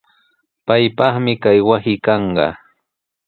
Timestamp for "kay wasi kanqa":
1.43-2.47